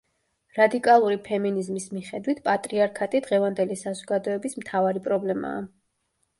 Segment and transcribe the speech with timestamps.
[0.59, 5.65] რადიკალური ფემინიზმის მიხედვით, პატრიარქატი დღევანდელი საზოგადოების მთავარი პრობლემაა.